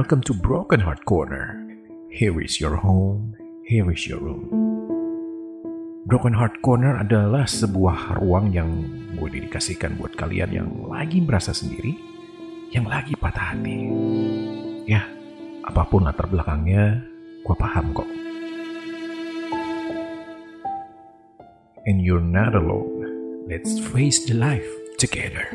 Welcome 0.00 0.24
to 0.24 0.32
Broken 0.32 0.80
Heart 0.80 1.04
Corner. 1.04 1.60
Here 2.08 2.32
is 2.40 2.56
your 2.56 2.72
home, 2.72 3.36
here 3.68 3.84
is 3.92 4.08
your 4.08 4.16
room. 4.16 4.48
Broken 6.08 6.32
Heart 6.32 6.64
Corner 6.64 6.96
adalah 6.96 7.44
sebuah 7.44 8.16
ruang 8.16 8.48
yang 8.48 8.80
gue 9.20 9.28
dedikasikan 9.28 10.00
buat 10.00 10.16
kalian 10.16 10.56
yang 10.56 10.72
lagi 10.88 11.20
merasa 11.20 11.52
sendiri, 11.52 12.00
yang 12.72 12.88
lagi 12.88 13.12
patah 13.12 13.52
hati. 13.52 13.92
Ya, 14.88 15.04
apa 15.68 15.84
pun 15.84 16.08
latar 16.08 16.32
belakangnya, 16.32 17.04
gue 17.44 17.56
paham 17.60 17.92
kok. 17.92 18.08
And 21.84 22.00
you're 22.00 22.24
not 22.24 22.56
alone. 22.56 23.04
Let's 23.52 23.76
face 23.76 24.24
the 24.24 24.32
life 24.32 24.64
together. 24.96 25.52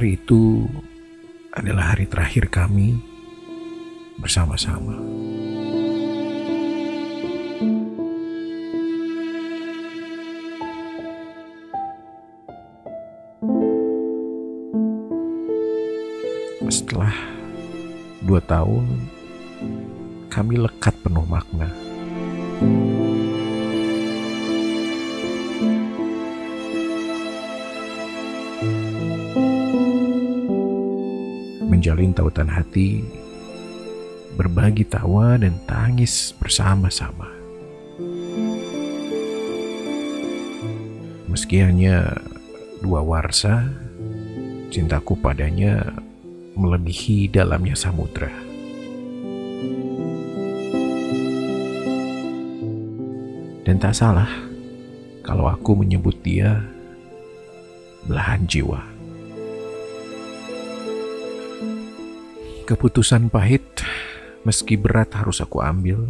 Hari 0.00 0.16
itu 0.16 0.64
adalah 1.52 1.92
hari 1.92 2.08
terakhir 2.08 2.48
kami 2.48 2.96
bersama-sama. 4.16 4.96
Setelah 16.72 17.12
dua 18.24 18.40
tahun, 18.48 18.88
kami 20.32 20.64
lekat 20.64 20.96
penuh 21.04 21.28
makna. 21.28 21.68
Menjalin 31.80 32.12
tautan 32.12 32.44
hati, 32.44 33.00
berbagi 34.36 34.84
tawa 34.84 35.40
dan 35.40 35.56
tangis 35.64 36.36
bersama-sama. 36.36 37.24
Meski 41.24 41.64
hanya 41.64 42.20
dua 42.84 43.00
warsa, 43.00 43.64
cintaku 44.68 45.16
padanya 45.16 45.88
melebihi 46.52 47.32
dalamnya 47.32 47.72
samudra. 47.72 48.28
Dan 53.64 53.80
tak 53.80 53.96
salah 53.96 54.28
kalau 55.24 55.48
aku 55.48 55.80
menyebut 55.80 56.20
dia 56.20 56.60
belahan 58.04 58.44
jiwa. 58.44 58.99
Keputusan 62.70 63.34
pahit, 63.34 63.82
meski 64.46 64.78
berat 64.78 65.10
harus 65.18 65.42
aku 65.42 65.58
ambil. 65.58 66.06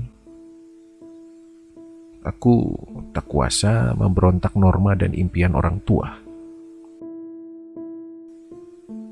Aku 2.21 2.77
tak 3.17 3.33
kuasa 3.33 3.97
memberontak 3.97 4.53
norma 4.61 4.93
dan 4.93 5.17
impian 5.17 5.57
orang 5.57 5.81
tua. 5.89 6.21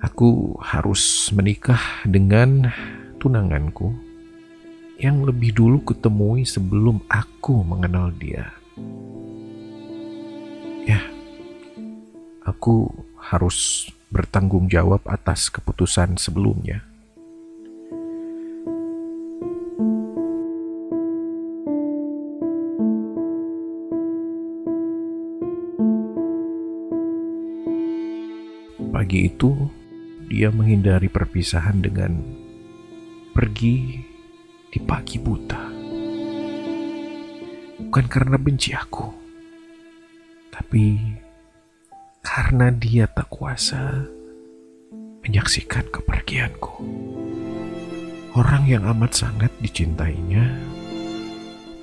Aku 0.04 0.60
harus 0.60 1.32
menikah 1.32 1.80
dengan 2.04 2.68
tunanganku 3.16 3.96
yang 5.00 5.24
lebih 5.24 5.56
dulu 5.56 5.80
kutemui 5.88 6.44
sebelum 6.44 7.00
aku 7.08 7.64
mengenal 7.64 8.12
dia. 8.12 8.52
Ya, 10.84 11.00
aku 12.44 12.92
harus 13.16 13.88
bertanggung 14.12 14.68
jawab 14.68 15.00
atas 15.08 15.48
keputusan 15.48 16.20
sebelumnya. 16.20 16.87
Pagi 28.88 29.28
itu, 29.28 29.52
dia 30.32 30.48
menghindari 30.48 31.12
perpisahan 31.12 31.84
dengan 31.84 32.24
pergi 33.36 34.00
di 34.72 34.78
pagi 34.80 35.20
buta. 35.20 35.62
Bukan 37.84 38.06
karena 38.08 38.40
benci 38.40 38.72
aku, 38.72 39.12
tapi 40.48 40.96
karena 42.24 42.72
dia 42.72 43.04
tak 43.12 43.28
kuasa 43.28 44.08
menyaksikan 45.20 45.84
kepergianku. 45.92 46.80
Orang 48.40 48.64
yang 48.64 48.88
amat 48.88 49.20
sangat 49.20 49.52
dicintainya 49.60 50.48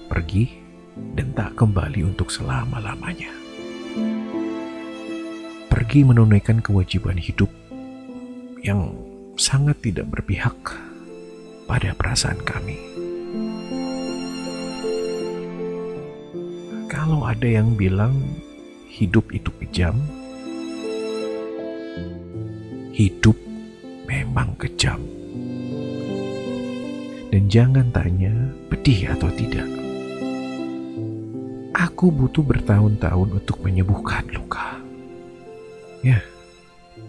pergi 0.09 0.57
dan 1.13 1.37
tak 1.37 1.53
kembali 1.53 2.01
untuk 2.01 2.33
selama-lamanya 2.33 3.45
pergi 5.85 6.01
menunaikan 6.01 6.65
kewajiban 6.65 7.13
hidup 7.13 7.45
yang 8.65 8.89
sangat 9.37 9.77
tidak 9.85 10.09
berpihak 10.09 10.57
pada 11.69 11.93
perasaan 11.93 12.41
kami. 12.41 12.73
Kalau 16.89 17.21
ada 17.29 17.45
yang 17.45 17.77
bilang 17.77 18.17
hidup 18.89 19.29
itu 19.29 19.53
kejam, 19.61 19.93
hidup 22.89 23.37
memang 24.09 24.57
kejam. 24.57 24.97
Dan 27.29 27.45
jangan 27.45 27.93
tanya 27.93 28.33
pedih 28.73 29.13
atau 29.13 29.29
tidak. 29.37 29.69
Aku 31.77 32.09
butuh 32.09 32.41
bertahun-tahun 32.41 33.37
untuk 33.37 33.61
menyembuhkan 33.61 34.25
luka. 34.33 34.74
Ya, 36.05 36.21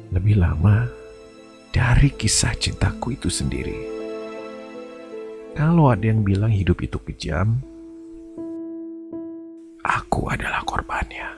lebih 0.09 0.41
lama 0.41 0.89
dari 1.69 2.09
kisah 2.17 2.57
cintaku 2.57 3.13
itu 3.13 3.29
sendiri. 3.29 3.77
Kalau 5.53 5.93
ada 5.93 6.01
yang 6.01 6.25
bilang 6.25 6.49
hidup 6.49 6.81
itu 6.81 6.97
kejam, 7.05 7.61
aku 9.85 10.33
adalah 10.33 10.65
korbannya. 10.65 11.29